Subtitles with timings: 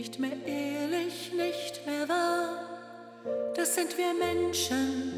[0.00, 2.64] Nicht mehr ehrlich, nicht mehr wahr,
[3.54, 5.12] das sind wir Menschen.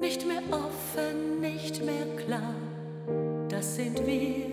[0.00, 2.54] Nicht mehr offen, nicht mehr klar,
[3.48, 4.46] das sind wir.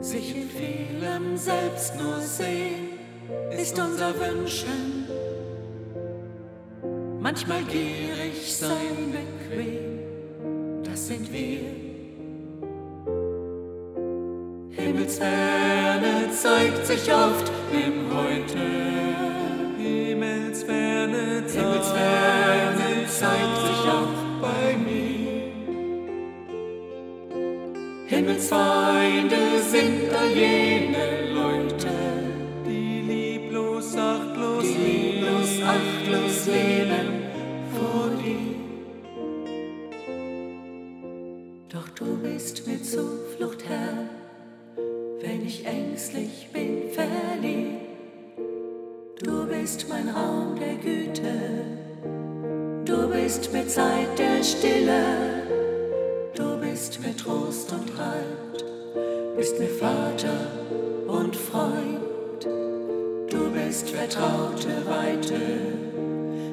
[0.00, 2.98] Sich in Fehlern selbst nur sehen,
[3.56, 5.06] ist unser Wünschen.
[7.20, 11.87] Manchmal gierig sein, bequem, das sind wir.
[14.98, 18.58] Himmelsferne zeigt sich oft im Heute.
[19.78, 25.52] Himmelsferne Himmelsferne zeigt sich auch bei mir.
[28.08, 31.94] Himmelsfeinde sind all jene Leute,
[32.66, 37.08] Die lieblos, achtlos die lieblos, achtlos leben
[37.72, 38.56] vor dir.
[41.68, 44.17] Doch du bist mir Zuflucht, Herr,
[45.20, 47.78] wenn ich ängstlich bin, verlieh.
[49.22, 51.32] Du bist mein Raum der Güte,
[52.84, 55.42] du bist mir Zeit der Stille,
[56.36, 58.64] du bist mir Trost und Halt,
[59.36, 60.52] bist mir Vater
[61.08, 65.40] und Freund, du bist vertraute Weite,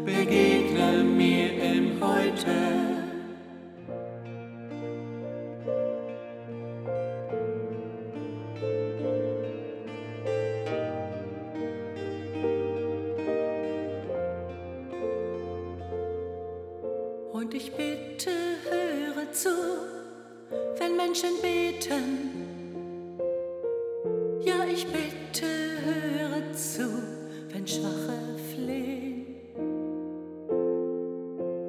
[0.04, 1.15] begegne mir
[19.36, 19.50] zu,
[20.80, 22.32] wenn Menschen beten.
[24.42, 25.46] Ja, ich bitte,
[25.86, 26.90] höre zu,
[27.52, 28.20] wenn Schwache
[28.54, 29.26] flehen.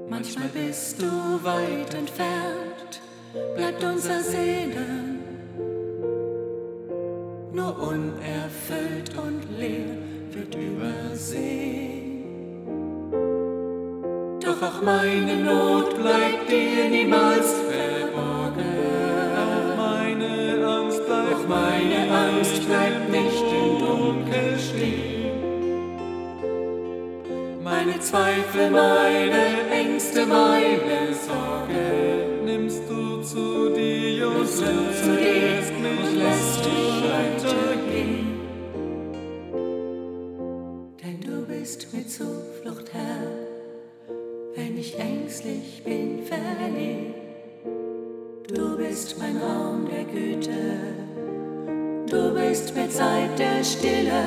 [0.09, 1.11] Manchmal bist du
[1.43, 3.01] weit entfernt,
[3.57, 5.25] bleibt unser Sehnen
[7.53, 9.97] nur unerfüllt und leer
[10.31, 11.86] wird übersehen.
[14.61, 18.65] Doch auch meine Not bleibt dir niemals verborgen.
[19.77, 25.31] Meine Angst bleibt Doch meine Angst bleibt nicht im Dunkel stehen.
[27.63, 36.65] Meine Zweifel, meine Ängste, meine Sorge nimmst du zu dir und zu dir und lässt
[36.65, 38.41] dich weitergehen.
[41.03, 42.56] Denn du bist mir wenn
[44.87, 47.15] ich ängstlich bin, verlieh.
[48.47, 50.51] Du bist mein Raum der Güte,
[52.09, 54.23] du bist mir Zeit der Stille,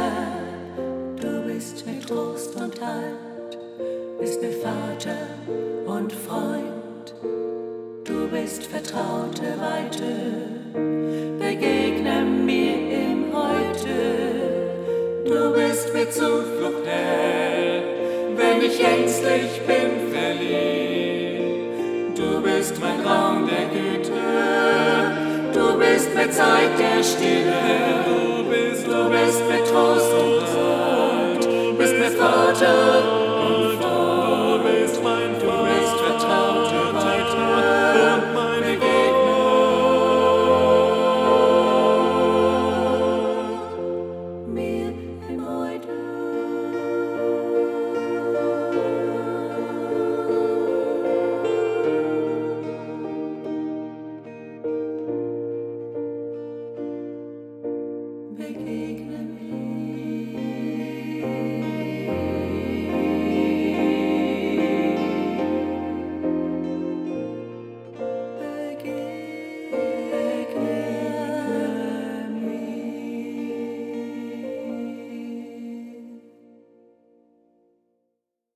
[1.22, 3.58] du bist mir Trost und Halt,
[4.20, 5.28] bist mir Vater
[5.86, 7.14] und Freund,
[8.04, 10.12] du bist vertraute Weite,
[11.40, 13.96] begegne mir im Heute,
[15.26, 17.29] du bist mir Zuflucht, Herr,
[18.60, 21.70] wenn ich ängstlich bin, verliebt.
[22.18, 24.12] Du bist mein Raum der Güte,
[25.54, 27.54] du bist mir Zeit der Stille,
[28.06, 30.09] du bist, du bist mit Trost.